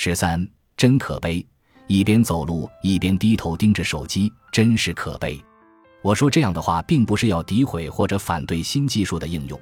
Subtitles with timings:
[0.00, 1.44] 十三，真可悲，
[1.88, 5.42] 一边走路一边低头盯着手机，真是可悲。
[6.02, 9.60] 我说这样的话，并不是要诋毁或者反对新技术的应用，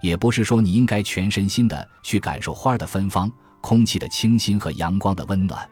[0.00, 5.68] 也不是说你应该全身心的去感受花的芬芳、空气的清新和阳光的温暖。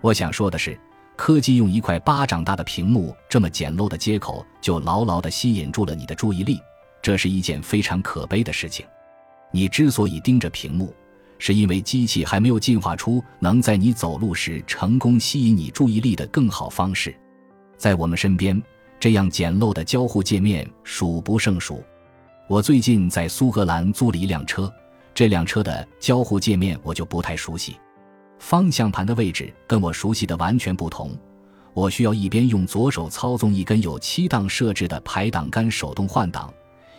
[0.00, 0.76] 我想说的是，
[1.14, 6.58] 科技用一块巴掌大的屏幕这么简陋的接口，就牢牢地吸引住了你的注意力，
[7.00, 8.84] 这是一件非常可悲的事情。
[9.52, 10.92] 你之所以盯着屏幕，
[11.38, 17.14] 是因为机器还没有进化出能在你走路时成功吸引你注意力的更好方式。
[17.76, 18.62] 在我们身边。
[18.98, 21.84] 这样简陋的交互界面数不胜数。
[22.48, 24.72] 我最近在苏格兰租了一辆车，
[25.14, 27.76] 这辆车的交互界面我就不太熟悉。
[28.38, 31.14] 方向盘的位置跟我熟悉的完全不同，
[31.74, 36.50] 我需要一边用左手操纵一根有七档设置的排挡杆手动换挡，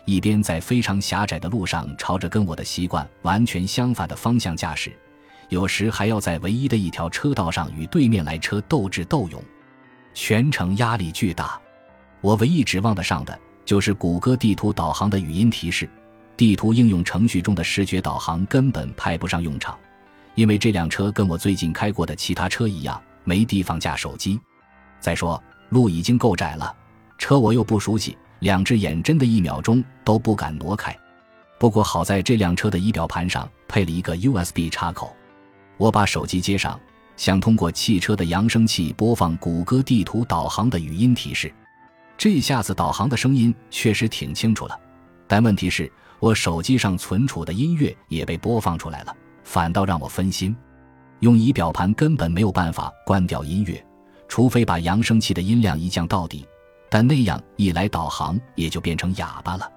[0.08, 4.98] 一边在非常狭窄的路上朝着跟我的习惯完全相反的方向驾驶，
[5.50, 9.44] 有时还要在唯一的一条车道上与对面来车斗智斗勇，
[10.14, 11.60] 全程压力巨大。
[12.22, 15.90] 我唯一指望得上的就是谷歌地图导航的语音提示，
[16.38, 19.78] 地图应用程序中的视觉导航根本派不上用场，
[20.36, 24.40] 因为这辆车跟我最近开过的其他车一样，没地方架手机。
[25.02, 26.74] 再说路已经够窄了，
[27.18, 30.96] 车我又不熟悉，两只眼真的一秒钟都不敢挪开。
[31.60, 35.16] 不过好在这辆车的仪表盘上配了一个 USB 插口，
[35.78, 36.80] 我把手机接上，
[37.16, 41.52] 想通过汽车的扬声器播放谷歌地图导航的语音提示。
[42.16, 44.80] 这下子导航的声音确实挺清楚了，
[45.28, 50.56] 但问题是，我手机上存储的音乐也被播放出来了，反倒让我分心。
[51.22, 53.84] 用仪表盘根本没有办法关掉音乐，
[54.28, 56.48] 除非把扬声器的音量一降到底，
[56.90, 59.72] 但那样一来，导航也就变成哑巴了。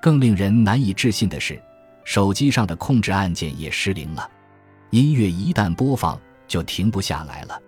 [0.00, 1.60] 更令人难以置信的是，
[2.04, 4.30] 手机上的控制按键也失灵了，
[4.90, 7.60] 音乐一旦播放就停不下来了。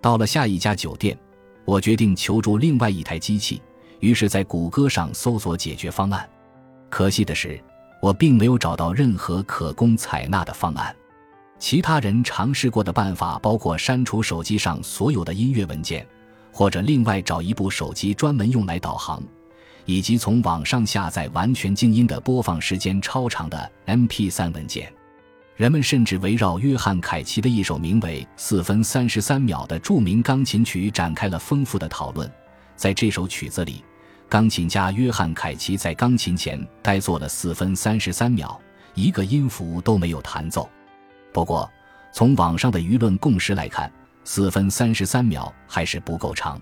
[0.00, 1.16] 到了下一家酒店。
[1.66, 3.60] 我决定求助另外一台机器，
[3.98, 6.24] 于是，在谷歌上搜索解决方案。
[6.88, 7.60] 可惜的是，
[8.00, 10.94] 我并没有找到任何可供采纳的方案。
[11.58, 16.06] 其他人尝试过的办法包括删除手机上所有的音乐文件，
[16.56, 19.22] 或者另外找一部手机专门用来导航，
[19.84, 24.90] 以及从网上下载完全静音的、播放时间超长的 MP3 文件。
[25.56, 32.30] 人们甚至围绕约翰·凯奇的一首名为《四分三十三秒》的著名钢琴曲展开了丰富的讨论。
[32.74, 33.84] 在这首曲子里，
[34.26, 38.58] 钢琴家约翰·凯奇在钢琴前呆坐了四分三十三秒，
[38.94, 40.66] 一个音符都没有弹奏。
[41.34, 41.70] 不过，
[42.14, 43.92] 从网上的舆论共识来看，
[44.26, 46.60] 四分三十三秒还是不够长。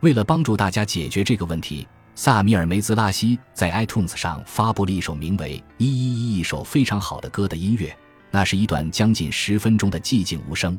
[0.00, 7.94] 为了帮助大家解决这个问题，萨米尔·梅兹拉西在 iTunes 上发布了一首名为《一一一》一首非常好的歌的音乐。
[8.30, 10.78] 那是一段将近十分钟的寂静无声。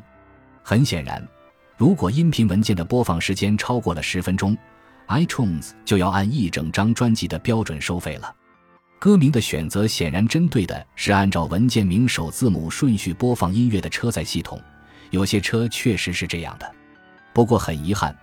[0.63, 1.25] 很显然，
[1.77, 4.57] 如果音频文件的播放时间超过了十分钟
[5.07, 8.35] ，iTunes 就要按一整张专辑的标准收费了。
[8.97, 14.59] 歌名的选择显然针对的是按照文件名首字母顺序播放音乐的车载系统。
[15.11, 16.71] 有些车确实是这样的。
[17.33, 18.15] 不过很遗憾，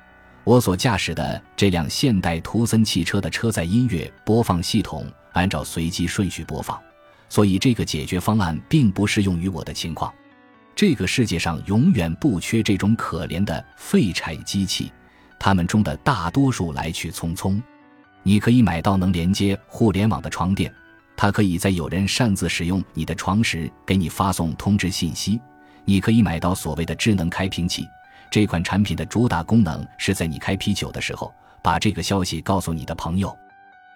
[0.44, 6.80] 我所驾驶的这辆现代图森汽车的车载音乐播放系统按照随机顺序播放。
[7.28, 10.12] 所以，这个解决方案并不适用于我的情况。
[10.74, 14.92] 这个世界上永远不缺这种可怜的废柴机器，
[15.38, 17.60] 它们中的大多数来去匆匆。
[18.22, 20.72] 你可以买到能连接互联网的床垫，
[21.16, 25.40] 它可以在有人擅自使用你的床时给你发送通知信息。
[25.84, 27.86] 你可以买到所谓的智能开瓶器，
[28.30, 31.32] 这款产品的主打功能是在你开啤酒的时候，
[31.62, 33.36] 把这个消息告诉你的朋友。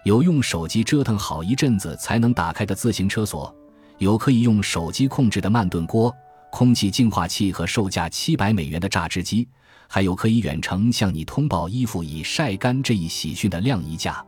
[0.04, 3.54] 有用手机折腾好一阵子才能打开的自行车锁，
[3.98, 6.14] 有可以用手机控制的慢炖锅、
[6.50, 9.48] 空气净化器和售价七百美元的榨汁机，
[9.88, 14.24] 还有可以远程向你通报衣服已晒干这一喜讯的晾衣架。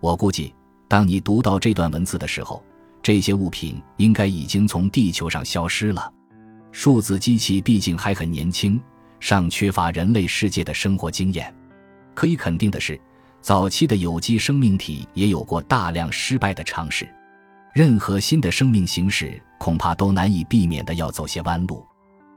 [0.00, 0.52] 我估计，
[0.88, 2.60] 当你读到这段文字的时候，
[3.00, 6.12] 这些物品应该已经从地球上消失了。
[6.72, 8.80] 数字机器毕竟还很年轻，
[9.20, 11.54] 尚缺乏人类世界的生活经验。
[12.14, 13.00] 可以肯定的是。
[13.42, 17.08] 早期的有机生命体也有过大量失败的尝试，
[17.74, 21.84] 任何新的生命形式恐怕都难以避免的要走些弯路。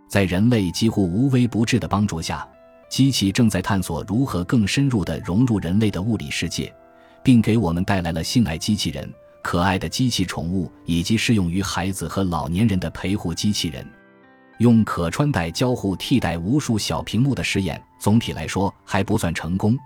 [0.10, 2.44] 在人类几乎无微不至的帮助下，
[2.90, 6.74] 机器正在探索如何更深入地融入人类的物理世界，
[7.22, 9.08] 并给我们带来了性爱机器人、
[9.44, 13.88] 可爱的机器宠物以及适用于孩子和老年人的陪护机器人。
[14.60, 19.78] 用可穿戴交互替代无数小屏幕的实验，总体来说还不算成功。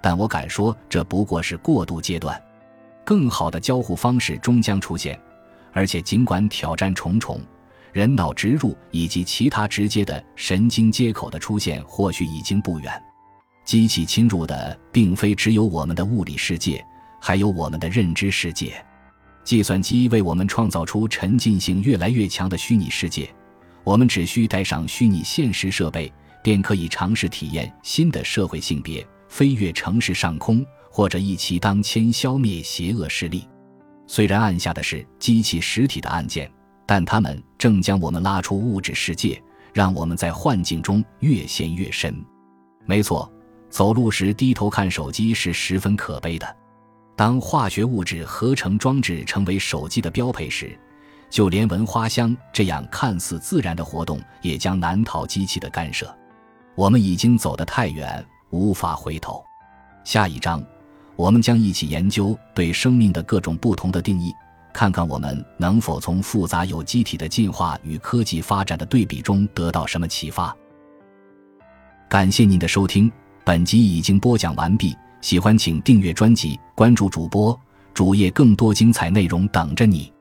[0.00, 2.40] 但我敢说，这不过是过渡阶段，
[3.04, 5.18] 更好的交互方式终将出现。
[5.72, 7.40] 而且，尽管挑战重重，
[7.92, 13.02] 人脑植入以及其他直接的神经接口的出现或许已经不远。
[13.64, 16.84] 机器侵入的并非只有我们的物理世界，
[17.20, 18.74] 还有我们的认知世界。
[19.44, 23.32] 计算机为我们创造出沉浸性越来越强的虚拟世界，
[23.84, 26.12] 我们只需带上虚拟现实设备，
[26.42, 33.48] 便可以尝试体验新的社会性别，飞越城市上空，或者一骑当千消灭邪恶势力。
[34.06, 36.50] 虽然按下的是机器实体的按键，
[36.86, 39.42] 但它们正将我们拉出物质世界，
[39.72, 42.14] 让我们在幻境中越陷越深。
[42.84, 43.30] 没错，
[43.70, 46.56] 走路时低头看手机是十分可悲的。
[47.16, 50.78] 当化学物质合成装置成为手机的标配时，
[51.32, 56.14] 就连闻花香这样看似自然的活动也将难逃机器的干涉。
[56.74, 59.42] 我们已经走得太远，无法回头。
[60.04, 60.62] 下一章，
[61.16, 64.30] 我们将一起研究对生命的各种不同的定义，
[64.74, 70.54] 看看我们能否从复杂有机体的进化与科技发展的对比中得到什么启发。
[72.10, 73.10] 感谢您的收听，
[73.42, 74.94] 本集已经播讲完毕。
[75.22, 77.58] 喜欢请订阅专辑，关注主播
[77.94, 80.11] 主页，更多精彩内容等着你。